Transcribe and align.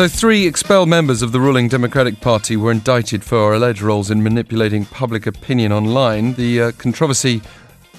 So, 0.00 0.08
three 0.08 0.46
expelled 0.46 0.88
members 0.88 1.20
of 1.20 1.30
the 1.30 1.40
ruling 1.40 1.68
Democratic 1.68 2.22
Party 2.22 2.56
were 2.56 2.72
indicted 2.72 3.22
for 3.22 3.52
alleged 3.52 3.82
roles 3.82 4.10
in 4.10 4.22
manipulating 4.22 4.86
public 4.86 5.26
opinion 5.26 5.72
online. 5.72 6.32
The 6.32 6.62
uh, 6.62 6.72
controversy 6.72 7.42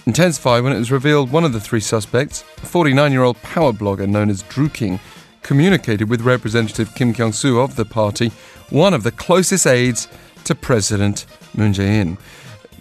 intensified 0.07 0.63
when 0.63 0.73
it 0.73 0.79
was 0.79 0.91
revealed 0.91 1.31
one 1.31 1.43
of 1.43 1.53
the 1.53 1.59
three 1.59 1.79
suspects, 1.79 2.43
a 2.57 2.66
49 2.66 3.11
year 3.11 3.21
old 3.21 3.39
power 3.43 3.71
blogger 3.71 4.09
known 4.09 4.31
as 4.31 4.41
Druking, 4.41 4.99
communicated 5.43 6.09
with 6.09 6.21
Representative 6.21 6.95
Kim 6.95 7.13
Kyung 7.13 7.34
Soo 7.34 7.59
of 7.59 7.75
the 7.75 7.85
party, 7.85 8.29
one 8.71 8.95
of 8.95 9.04
the 9.04 9.11
closest 9.11 9.68
aides 9.68 10.07
to 10.45 10.55
President 10.55 11.27
Moon 11.54 11.71
Jae 11.71 12.02
in. 12.02 12.18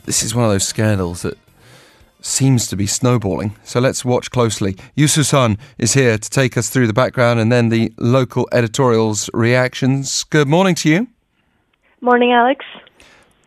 This 0.07 0.23
is 0.23 0.34
one 0.34 0.46
of 0.46 0.50
those 0.50 0.67
scandals 0.67 1.21
that 1.21 1.37
seems 2.21 2.67
to 2.69 2.77
be 2.77 2.87
snowballing. 2.87 3.57
So 3.65 3.81
let's 3.81 4.05
watch 4.05 4.31
closely. 4.31 4.75
Yusu 4.97 5.25
Sun 5.25 5.59
is 5.79 5.95
here 5.95 6.19
to 6.19 6.31
take 6.31 6.57
us 6.57 6.69
through 6.69 6.87
the 6.87 6.93
background 6.93 7.41
and 7.41 7.51
then 7.51 7.69
the 7.69 7.93
local 7.99 8.49
editorials 8.53 9.31
reactions. 9.33 10.25
Good 10.25 10.49
morning 10.49 10.75
to 10.77 10.89
you. 10.89 11.07
Morning, 12.01 12.33
Alex. 12.33 12.65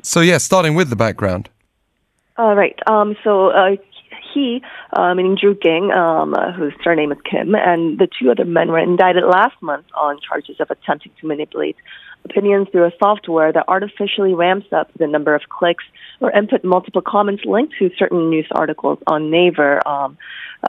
So, 0.01 0.19
yeah, 0.21 0.37
starting 0.37 0.75
with 0.75 0.89
the 0.89 0.95
background. 0.95 1.49
All 2.37 2.55
right. 2.55 2.77
Um, 2.87 3.15
so, 3.23 3.47
uh, 3.47 3.77
he, 4.33 4.61
uh, 4.93 5.13
meaning 5.13 5.37
Druking, 5.37 5.95
um, 5.95 6.33
uh, 6.33 6.51
whose 6.51 6.73
surname 6.83 7.11
is 7.11 7.17
Kim, 7.29 7.55
and 7.55 7.99
the 7.99 8.07
two 8.07 8.31
other 8.31 8.45
men 8.45 8.69
were 8.69 8.79
indicted 8.79 9.23
last 9.23 9.55
month 9.61 9.85
on 9.95 10.19
charges 10.19 10.59
of 10.59 10.71
attempting 10.71 11.11
to 11.21 11.27
manipulate 11.27 11.77
opinions 12.25 12.67
through 12.71 12.85
a 12.85 12.91
software 12.99 13.51
that 13.51 13.65
artificially 13.67 14.33
ramps 14.33 14.67
up 14.71 14.89
the 14.97 15.07
number 15.07 15.35
of 15.35 15.41
clicks 15.49 15.83
or 16.19 16.31
input 16.31 16.63
multiple 16.63 17.01
comments 17.01 17.43
linked 17.45 17.73
to 17.79 17.89
certain 17.97 18.29
news 18.29 18.47
articles 18.51 18.99
on 19.07 19.29
Naver, 19.29 19.85
um, 19.87 20.17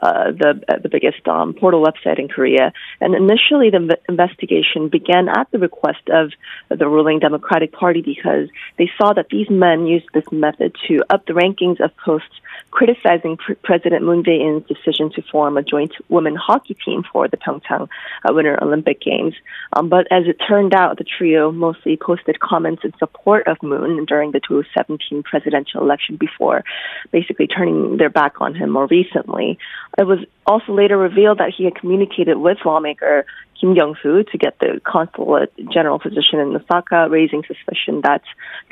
uh, 0.02 0.32
the 0.32 0.60
uh, 0.68 0.78
the 0.78 0.88
biggest 0.88 1.26
um, 1.28 1.54
portal 1.54 1.84
website 1.84 2.18
in 2.18 2.28
Korea. 2.28 2.72
And 3.00 3.14
initially, 3.14 3.70
the 3.70 3.96
investigation 4.08 4.88
began 4.88 5.28
at 5.28 5.48
the 5.52 5.58
request 5.58 6.08
of 6.10 6.32
the 6.68 6.88
ruling 6.88 7.20
Democratic 7.20 7.72
Party 7.72 8.02
because 8.02 8.48
they 8.76 8.90
saw 8.98 9.12
that 9.12 9.28
these 9.28 9.48
men 9.48 9.86
used 9.86 10.06
this 10.12 10.24
method 10.32 10.74
to 10.88 11.04
up 11.10 11.26
the 11.26 11.32
rankings 11.32 11.78
of 11.80 11.96
posts 11.96 12.40
criticizing 12.70 13.38
President 13.62 14.04
Moon 14.04 14.24
Jae-in's 14.24 14.66
decision 14.66 15.10
to 15.12 15.22
form 15.30 15.56
a 15.56 15.62
joint 15.62 15.92
women 16.08 16.34
hockey 16.34 16.74
team 16.84 17.04
for 17.12 17.28
the 17.28 17.36
Pyeongchang 17.36 17.88
uh, 18.28 18.34
Winter 18.34 18.58
Olympic 18.60 19.00
Games. 19.00 19.34
Um, 19.72 19.88
but 19.88 20.08
as 20.10 20.26
it 20.26 20.40
turned 20.48 20.74
out, 20.74 20.98
the 20.98 21.04
trio 21.04 21.43
mostly 21.50 21.96
posted 21.96 22.40
comments 22.40 22.82
in 22.84 22.92
support 22.98 23.46
of 23.46 23.62
Moon 23.62 24.04
during 24.04 24.32
the 24.32 24.40
2017 24.40 25.22
presidential 25.22 25.80
election 25.82 26.16
before 26.16 26.64
basically 27.10 27.46
turning 27.46 27.96
their 27.96 28.10
back 28.10 28.40
on 28.40 28.54
him 28.54 28.70
more 28.70 28.86
recently. 28.86 29.58
It 29.98 30.06
was 30.06 30.18
also 30.46 30.72
later 30.72 30.96
revealed 30.96 31.38
that 31.38 31.52
he 31.56 31.64
had 31.64 31.74
communicated 31.74 32.36
with 32.36 32.58
lawmaker 32.64 33.26
Kim 33.60 33.74
Kyung-soo 33.74 34.24
to 34.24 34.38
get 34.38 34.58
the 34.58 34.80
consulate 34.84 35.52
general 35.72 35.98
position 35.98 36.38
in 36.38 36.56
Osaka, 36.56 37.08
raising 37.08 37.42
suspicion 37.44 38.00
that 38.02 38.22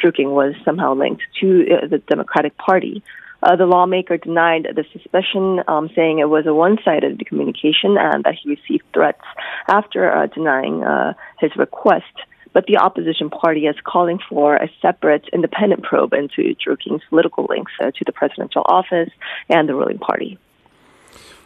Druking 0.02 0.30
was 0.30 0.54
somehow 0.64 0.94
linked 0.94 1.22
to 1.40 1.66
uh, 1.70 1.86
the 1.86 1.98
Democratic 1.98 2.56
Party. 2.56 3.02
Uh, 3.42 3.56
the 3.56 3.66
lawmaker 3.66 4.16
denied 4.16 4.68
the 4.74 4.84
suspicion, 4.92 5.60
um, 5.66 5.90
saying 5.96 6.20
it 6.20 6.28
was 6.28 6.46
a 6.46 6.54
one-sided 6.54 7.24
communication 7.26 7.96
and 7.98 8.22
that 8.24 8.34
he 8.40 8.50
received 8.50 8.84
threats 8.94 9.24
after 9.68 10.12
uh, 10.12 10.26
denying 10.26 10.84
uh, 10.84 11.14
his 11.40 11.50
request. 11.56 12.12
But 12.53 12.67
the 12.67 12.78
opposition 12.78 13.31
party 13.31 13.67
is 13.67 13.77
calling 13.84 14.19
for 14.28 14.56
a 14.56 14.70
separate 14.81 15.28
independent 15.33 15.83
probe 15.83 16.12
into 16.12 16.55
Druking's 16.55 17.03
political 17.08 17.47
links 17.48 17.72
uh, 17.81 17.91
to 17.91 18.05
the 18.05 18.12
presidential 18.12 18.62
office 18.67 19.11
and 19.48 19.69
the 19.69 19.75
ruling 19.75 19.98
party. 19.98 20.39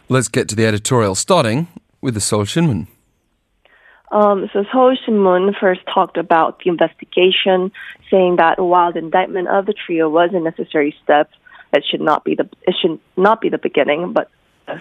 Let's 0.09 0.27
get 0.27 0.47
to 0.49 0.55
the 0.55 0.65
editorial, 0.65 1.15
starting 1.15 1.67
with 2.01 2.13
the 2.13 2.21
Seoul 2.21 2.43
Shinmun. 2.43 2.87
Um, 4.11 4.49
so 4.53 4.63
Seoul 4.71 4.95
Shinmun 4.95 5.53
first 5.59 5.81
talked 5.93 6.17
about 6.17 6.59
the 6.59 6.69
investigation, 6.69 7.71
saying 8.09 8.37
that 8.37 8.59
while 8.59 8.93
the 8.93 8.99
indictment 8.99 9.49
of 9.49 9.65
the 9.65 9.73
trio 9.73 10.09
was 10.09 10.29
a 10.33 10.39
necessary 10.39 10.95
step, 11.03 11.29
it 11.73 11.83
should 11.89 11.99
not 11.99 12.23
be 12.23 12.35
the 12.35 12.49
it 12.61 12.75
should 12.81 12.99
not 13.17 13.41
be 13.41 13.49
the 13.49 13.57
beginning, 13.57 14.13
but 14.13 14.29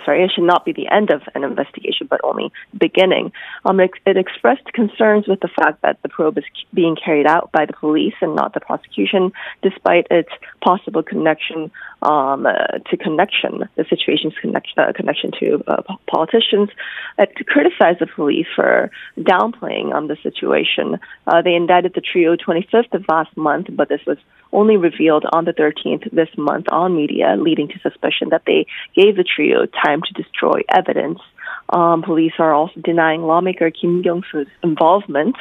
sorry, 0.05 0.25
it 0.25 0.33
should 0.35 0.45
not 0.45 0.65
be 0.65 0.73
the 0.73 0.89
end 0.89 1.11
of 1.11 1.23
an 1.35 1.45
investigation, 1.45 2.07
but 2.09 2.21
only 2.25 2.53
beginning. 2.79 3.33
Um, 3.65 3.81
it, 3.81 3.91
it, 4.05 4.17
expressed 4.17 4.73
concerns 4.73 5.27
with 5.29 5.41
the 5.41 5.49
fact 5.49 5.83
that 5.83 6.01
the 6.03 6.09
probe 6.09 6.39
is 6.39 6.45
being 6.75 6.97
carried 6.97 7.27
out 7.27 7.53
by 7.53 7.67
the 7.67 7.73
police 7.73 8.15
and 8.21 8.35
not 8.35 8.55
the 8.55 8.61
prosecution, 8.61 9.33
despite 9.63 10.07
its 10.11 10.31
possible 10.63 11.03
connection 11.03 11.71
um, 12.03 12.47
uh, 12.47 12.79
to 12.91 12.97
connection, 12.97 13.69
the 13.77 13.85
situation's 13.89 14.35
connection, 14.41 14.79
uh, 14.79 14.93
connection 14.95 15.31
to 15.41 15.63
uh, 15.67 15.83
politicians. 16.07 16.71
Uh, 17.19 17.27
to 17.37 17.45
criticize 17.45 17.97
the 17.99 18.07
police 18.07 18.47
for 18.55 18.91
downplaying 19.19 19.95
um, 19.95 20.09
the 20.09 20.17
situation. 20.23 20.99
Uh, 21.27 21.41
they 21.41 21.55
indicted 21.55 21.95
the 21.95 22.01
trio 22.01 22.37
25th 22.37 22.93
of 22.93 23.05
last 23.09 23.35
month, 23.37 23.69
but 23.71 23.89
this 23.89 24.01
was 24.07 24.19
only 24.57 24.77
revealed 24.77 25.25
on 25.33 25.45
the 25.45 25.53
13th 25.53 26.11
this 26.11 26.31
month 26.37 26.67
on 26.73 26.97
media, 26.97 27.37
leading 27.39 27.69
to 27.69 27.79
suspicion 27.81 28.31
that 28.31 28.43
they 28.47 28.67
gave 28.95 29.17
the 29.17 29.25
trio 29.25 29.67
time 29.67 30.01
to 30.03 30.23
destroy 30.23 30.61
evidence. 30.75 31.21
Um, 31.69 32.03
police 32.03 32.33
are 32.39 32.55
also 32.55 32.81
denying 32.81 33.23
lawmaker 33.23 33.71
Kim 33.71 34.03
Kyung-soo's 34.03 34.47
involvement. 34.63 35.37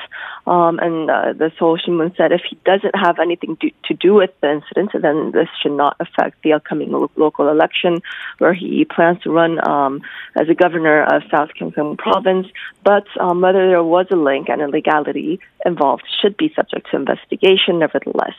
Um, 0.47 0.79
and 0.79 1.09
uh, 1.09 1.33
the 1.33 1.51
Seoul 1.57 1.77
Shinmun 1.77 2.15
said 2.17 2.31
if 2.31 2.41
he 2.49 2.57
doesn't 2.65 2.95
have 2.95 3.19
anything 3.19 3.57
do, 3.59 3.69
to 3.85 3.93
do 3.93 4.13
with 4.15 4.31
the 4.41 4.51
incident, 4.51 4.91
then 4.99 5.31
this 5.31 5.47
should 5.61 5.73
not 5.73 5.95
affect 5.99 6.41
the 6.43 6.53
upcoming 6.53 6.91
lo- 6.91 7.11
local 7.15 7.49
election 7.49 8.01
where 8.39 8.53
he 8.53 8.85
plans 8.85 9.21
to 9.23 9.31
run 9.31 9.65
um, 9.67 10.01
as 10.35 10.49
a 10.49 10.55
governor 10.55 11.03
of 11.03 11.23
South 11.29 11.49
Gyeongsang 11.59 11.97
province. 11.97 12.47
But 12.83 13.05
um, 13.19 13.41
whether 13.41 13.67
there 13.67 13.83
was 13.83 14.07
a 14.11 14.15
link 14.15 14.49
and 14.49 14.61
illegality 14.61 15.39
involved 15.65 16.03
should 16.21 16.37
be 16.37 16.51
subject 16.55 16.87
to 16.91 16.97
investigation 16.97 17.79
nevertheless. 17.79 18.35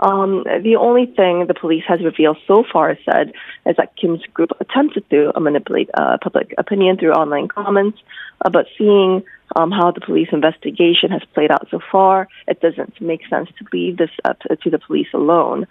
Um, 0.00 0.44
the 0.44 0.76
only 0.76 1.06
thing 1.06 1.46
the 1.46 1.54
police 1.54 1.84
has 1.86 2.00
revealed 2.02 2.38
so 2.48 2.64
far 2.72 2.96
said 3.04 3.32
is 3.66 3.76
that 3.76 3.94
Kim's 3.96 4.24
group 4.32 4.50
attempted 4.58 5.08
to 5.10 5.32
manipulate 5.38 5.90
uh, 5.92 6.16
public 6.22 6.54
opinion 6.56 6.96
through 6.96 7.12
online 7.12 7.48
comments, 7.48 7.98
uh, 8.42 8.48
but 8.48 8.66
seeing 8.78 9.22
um, 9.56 9.70
how 9.70 9.90
the 9.90 10.00
police 10.00 10.28
investigation 10.32 11.10
has 11.10 11.22
played 11.34 11.50
out 11.50 11.68
so 11.70 11.80
far, 11.92 12.28
it 12.48 12.60
doesn't 12.60 12.98
make 13.00 13.20
sense 13.28 13.50
to 13.58 13.66
leave 13.74 13.98
this 13.98 14.10
up 14.24 14.38
to 14.40 14.70
the 14.70 14.78
police 14.78 15.08
alone. 15.12 15.66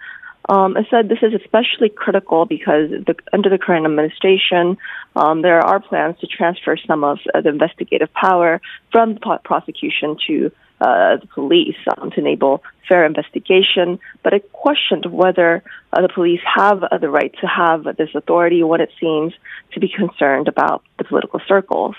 Um, 0.48 0.76
I 0.76 0.86
said 0.90 1.08
this 1.08 1.22
is 1.22 1.34
especially 1.34 1.90
critical 1.90 2.46
because 2.46 2.90
the, 2.90 3.14
under 3.32 3.50
the 3.50 3.58
current 3.58 3.84
administration, 3.84 4.78
um, 5.16 5.42
there 5.42 5.60
are 5.60 5.80
plans 5.80 6.18
to 6.20 6.26
transfer 6.26 6.76
some 6.86 7.04
of 7.04 7.18
the 7.34 7.48
investigative 7.48 8.12
power 8.12 8.60
from 8.90 9.14
the 9.14 9.38
prosecution 9.44 10.16
to 10.28 10.50
uh, 10.80 11.16
the 11.16 11.26
police 11.34 11.76
um, 11.98 12.10
to 12.10 12.20
enable 12.20 12.62
fair 12.88 13.04
investigation. 13.04 13.98
But 14.22 14.32
it 14.34 14.52
questioned 14.52 15.06
whether 15.06 15.62
uh, 15.92 16.02
the 16.02 16.08
police 16.08 16.40
have 16.44 16.82
uh, 16.82 16.98
the 16.98 17.10
right 17.10 17.34
to 17.40 17.46
have 17.46 17.84
this 17.96 18.10
authority 18.14 18.62
when 18.62 18.80
it 18.80 18.90
seems 19.00 19.32
to 19.72 19.80
be 19.80 19.88
concerned 19.88 20.48
about 20.48 20.82
the 20.98 21.04
political 21.04 21.40
circles. 21.46 21.94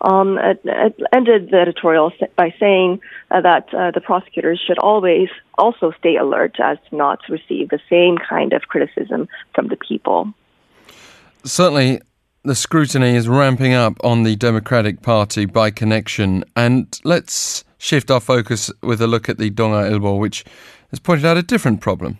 Um, 0.00 0.38
it, 0.38 0.60
it, 0.64 1.00
ended 1.14 1.50
the 1.50 1.58
editorial 1.58 2.12
by 2.36 2.54
saying 2.60 3.00
uh, 3.30 3.40
that 3.40 3.72
uh, 3.72 3.90
the 3.92 4.00
prosecutors 4.00 4.60
should 4.66 4.78
always 4.78 5.28
also 5.56 5.92
stay 5.98 6.16
alert 6.16 6.56
as 6.62 6.78
to 6.90 6.96
not 6.96 7.20
to 7.26 7.32
receive 7.32 7.70
the 7.70 7.80
same 7.88 8.18
kind 8.18 8.52
of 8.52 8.62
criticism 8.62 9.28
from 9.54 9.68
the 9.68 9.76
people. 9.76 10.34
Certainly, 11.44 12.00
the 12.44 12.54
scrutiny 12.54 13.16
is 13.16 13.26
ramping 13.26 13.72
up 13.72 13.96
on 14.04 14.22
the 14.22 14.36
Democratic 14.36 15.00
Party 15.00 15.46
by 15.46 15.70
connection. 15.70 16.44
And 16.54 17.00
let's 17.02 17.64
shift 17.78 18.10
our 18.10 18.20
focus 18.20 18.70
with 18.82 19.00
a 19.00 19.06
look 19.06 19.28
at 19.28 19.38
the 19.38 19.48
Donga 19.48 19.90
Ilbo, 19.90 20.18
which 20.18 20.44
has 20.90 21.00
pointed 21.00 21.24
out 21.24 21.38
a 21.38 21.42
different 21.42 21.80
problem. 21.80 22.18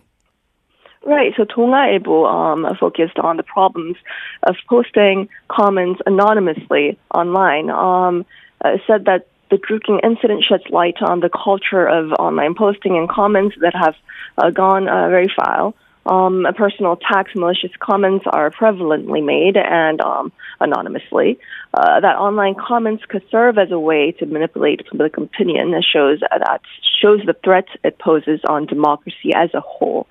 Right. 1.05 1.31
So 1.37 1.45
Donga 1.45 1.99
Ilbo 1.99 2.25
um, 2.27 2.75
focused 2.79 3.19
on 3.19 3.37
the 3.37 3.43
problems 3.43 3.97
of 4.43 4.55
posting 4.67 5.29
comments 5.47 6.01
anonymously 6.07 6.97
online. 7.13 7.69
Um, 7.69 8.25
uh, 8.63 8.77
said 8.87 9.05
that 9.05 9.27
the 9.51 9.57
Druking 9.57 9.99
incident 10.03 10.43
sheds 10.43 10.63
light 10.71 10.95
on 11.01 11.19
the 11.19 11.29
culture 11.29 11.85
of 11.85 12.11
online 12.13 12.55
posting 12.55 12.97
and 12.97 13.07
comments 13.07 13.55
that 13.61 13.75
have 13.75 13.93
uh, 14.39 14.49
gone 14.49 14.89
uh, 14.89 15.07
very 15.09 15.31
foul 15.37 15.75
um, 16.05 16.45
personal 16.55 16.93
attacks, 16.93 17.31
malicious 17.35 17.71
comments 17.79 18.25
are 18.31 18.51
prevalently 18.51 19.23
made 19.25 19.57
and 19.57 20.01
um, 20.01 20.31
anonymously. 20.59 21.39
Uh, 21.73 21.99
that 21.99 22.15
online 22.17 22.55
comments 22.55 23.03
could 23.05 23.23
serve 23.31 23.57
as 23.57 23.71
a 23.71 23.79
way 23.79 24.11
to 24.11 24.25
manipulate 24.25 24.85
public 24.87 25.17
opinion 25.17 25.71
that 25.71 25.83
shows 25.83 26.19
that 26.19 26.61
shows 27.01 27.21
the 27.25 27.35
threat 27.43 27.67
it 27.83 27.97
poses 27.99 28.39
on 28.47 28.65
democracy 28.65 29.33
as 29.35 29.49
a 29.53 29.61
whole. 29.61 30.07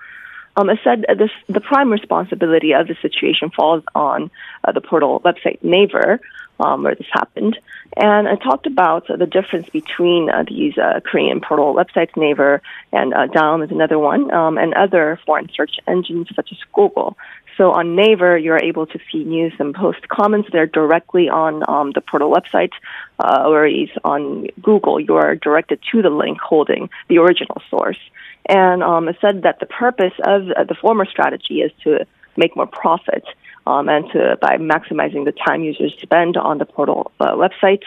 Um, 0.56 0.70
it 0.70 0.78
said 0.84 1.04
this, 1.18 1.30
the 1.48 1.60
prime 1.60 1.90
responsibility 1.90 2.74
of 2.74 2.86
the 2.86 2.96
situation 3.02 3.50
falls 3.50 3.82
on 3.94 4.30
uh, 4.62 4.72
the 4.72 4.80
portal 4.80 5.20
website 5.20 5.62
Naver. 5.62 6.20
um, 6.60 6.82
where 6.82 6.94
this 6.94 7.06
happened. 7.10 7.58
And 7.96 8.28
I 8.28 8.36
talked 8.36 8.66
about 8.66 9.08
uh, 9.10 9.16
the 9.16 9.26
difference 9.26 9.68
between 9.68 10.30
uh, 10.30 10.44
these 10.46 10.76
uh, 10.78 11.00
Korean 11.04 11.40
portal 11.40 11.74
websites, 11.74 12.16
Naver 12.16 12.62
and 12.92 13.14
uh, 13.14 13.26
Daum 13.28 13.64
is 13.64 13.70
another 13.70 13.98
one, 13.98 14.32
um, 14.32 14.58
and 14.58 14.74
other 14.74 15.18
foreign 15.26 15.48
search 15.54 15.76
engines 15.86 16.28
such 16.34 16.50
as 16.52 16.58
Google. 16.72 17.16
So 17.56 17.70
on 17.70 17.94
Naver, 17.94 18.36
you're 18.36 18.58
able 18.58 18.86
to 18.86 18.98
see 19.12 19.22
news 19.22 19.52
and 19.60 19.72
post 19.72 20.08
comments 20.08 20.48
there 20.50 20.66
directly 20.66 21.28
on 21.28 21.62
um, 21.68 21.92
the 21.92 22.00
portal 22.00 22.32
website, 22.32 22.72
uh, 23.20 23.44
whereas 23.46 23.90
on 24.02 24.48
Google, 24.60 24.98
you 24.98 25.14
are 25.14 25.36
directed 25.36 25.78
to 25.92 26.02
the 26.02 26.10
link 26.10 26.40
holding 26.40 26.90
the 27.08 27.18
original 27.18 27.62
source. 27.70 27.98
And 28.46 28.82
um, 28.82 29.08
said 29.20 29.42
that 29.42 29.60
the 29.60 29.66
purpose 29.66 30.12
of 30.24 30.46
the 30.46 30.76
former 30.80 31.06
strategy 31.06 31.62
is 31.62 31.72
to 31.84 32.06
make 32.36 32.54
more 32.56 32.66
profit 32.66 33.24
um, 33.66 33.88
and 33.88 34.10
to 34.12 34.36
by 34.40 34.58
maximizing 34.58 35.24
the 35.24 35.32
time 35.32 35.62
users 35.62 35.94
spend 36.02 36.36
on 36.36 36.58
the 36.58 36.66
portal 36.66 37.12
uh, 37.20 37.32
website. 37.32 37.82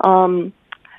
Um, 0.00 0.52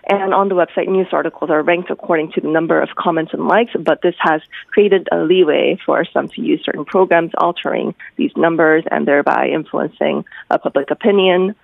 and 0.08 0.36
on 0.36 0.50
the 0.50 0.56
website, 0.56 0.88
news 0.88 1.08
articles 1.12 1.50
are 1.50 1.64
ranked 1.64 1.90
according 1.90 2.32
to 2.34 2.42
the 2.42 2.48
number 2.48 2.80
of 2.80 2.90
comments 2.96 3.34
and 3.34 3.48
likes, 3.48 3.72
but 3.80 4.02
this 4.04 4.14
has 4.20 4.42
created 4.68 5.10
a 5.12 5.18
leeway 5.18 5.80
for 5.84 6.06
some 6.06 6.30
to 6.30 6.42
use 6.42 6.64
certain 6.64 6.86
programs 6.86 7.32
altering 7.38 7.96
these 8.16 8.32
numbers 8.38 8.84
and 8.92 9.08
thereby 9.08 9.48
influencing 9.48 10.24
uh, 10.52 10.60
public 10.60 10.92
opinion. 10.92 11.56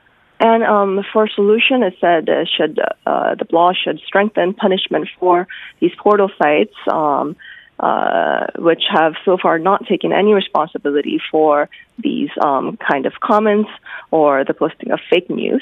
And 0.41 0.63
um, 0.63 1.05
for 1.13 1.27
solution, 1.27 1.83
it 1.83 1.93
said 2.01 2.27
uh, 2.27 2.45
should 2.45 2.79
uh, 3.05 3.35
the 3.35 3.45
law 3.51 3.73
should 3.73 3.99
strengthen 3.99 4.55
punishment 4.55 5.07
for 5.19 5.47
these 5.79 5.91
portal 5.99 6.31
sites, 6.41 6.73
um, 6.91 7.35
uh, 7.79 8.47
which 8.57 8.81
have 8.89 9.13
so 9.23 9.38
far 9.38 9.59
not 9.59 9.85
taken 9.85 10.11
any 10.11 10.33
responsibility 10.33 11.21
for 11.29 11.69
these 11.99 12.31
um, 12.41 12.75
kind 12.77 13.05
of 13.05 13.13
comments 13.19 13.69
or 14.09 14.43
the 14.43 14.55
posting 14.55 14.89
of 14.89 14.99
fake 15.11 15.29
news. 15.29 15.61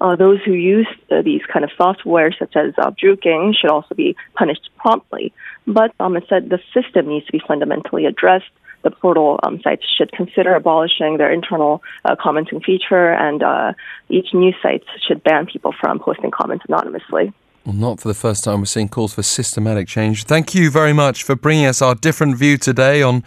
Uh, 0.00 0.14
those 0.14 0.38
who 0.44 0.52
use 0.52 0.86
uh, 1.10 1.22
these 1.22 1.42
kind 1.52 1.64
of 1.64 1.70
software, 1.76 2.30
such 2.38 2.54
as 2.54 2.72
uh, 2.78 2.92
should 3.00 3.70
also 3.70 3.96
be 3.96 4.14
punished 4.34 4.70
promptly. 4.76 5.32
But 5.66 5.92
um, 5.98 6.16
it 6.16 6.24
said 6.28 6.48
the 6.48 6.60
system 6.72 7.08
needs 7.08 7.26
to 7.26 7.32
be 7.32 7.42
fundamentally 7.46 8.06
addressed 8.06 8.52
the 8.82 8.90
portal 8.90 9.38
um, 9.42 9.60
sites 9.62 9.84
should 9.96 10.12
consider 10.12 10.54
abolishing 10.54 11.18
their 11.18 11.32
internal 11.32 11.82
uh, 12.04 12.16
commenting 12.16 12.60
feature, 12.60 13.12
and 13.12 13.42
uh, 13.42 13.72
each 14.08 14.32
news 14.32 14.54
site 14.62 14.84
should 15.06 15.22
ban 15.22 15.46
people 15.46 15.74
from 15.80 15.98
posting 15.98 16.30
comments 16.30 16.64
anonymously. 16.68 17.32
Well, 17.64 17.74
not 17.74 18.00
for 18.00 18.08
the 18.08 18.14
first 18.14 18.44
time, 18.44 18.60
we're 18.60 18.66
seeing 18.66 18.88
calls 18.88 19.14
for 19.14 19.22
systematic 19.22 19.86
change. 19.86 20.24
Thank 20.24 20.54
you 20.54 20.70
very 20.70 20.94
much 20.94 21.22
for 21.24 21.36
bringing 21.36 21.66
us 21.66 21.82
our 21.82 21.94
different 21.94 22.36
view 22.36 22.56
today 22.56 23.02
on 23.02 23.22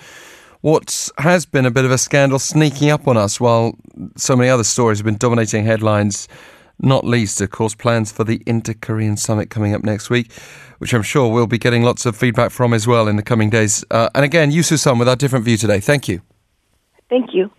what 0.61 1.09
has 1.17 1.45
been 1.45 1.65
a 1.65 1.71
bit 1.71 1.85
of 1.85 1.91
a 1.91 1.97
scandal 1.97 2.39
sneaking 2.39 2.89
up 2.89 3.07
on 3.07 3.17
us 3.17 3.39
while 3.39 3.77
so 4.15 4.35
many 4.35 4.49
other 4.49 4.63
stories 4.63 4.97
have 4.97 5.05
been 5.05 5.17
dominating 5.17 5.65
headlines. 5.65 6.27
Not 6.83 7.05
least, 7.05 7.39
of 7.39 7.49
course, 7.49 7.75
plans 7.75 8.11
for 8.11 8.25
the 8.25 8.43
Inter 8.45 8.73
Korean 8.73 9.15
Summit 9.15 9.49
coming 9.49 9.73
up 9.73 9.83
next 9.83 10.09
week, 10.09 10.33
which 10.79 10.93
I'm 10.93 11.01
sure 11.01 11.31
we'll 11.31 11.47
be 11.47 11.57
getting 11.57 11.81
lots 11.81 12.05
of 12.05 12.17
feedback 12.17 12.51
from 12.51 12.73
as 12.73 12.85
well 12.85 13.07
in 13.07 13.15
the 13.15 13.23
coming 13.23 13.49
days. 13.49 13.85
Uh, 13.89 14.09
and 14.13 14.25
again, 14.25 14.51
Yusu 14.51 14.77
Sun 14.77 14.99
with 14.99 15.07
our 15.07 15.15
different 15.15 15.45
view 15.45 15.55
today. 15.55 15.79
Thank 15.79 16.09
you. 16.09 16.21
Thank 17.09 17.33
you. 17.33 17.49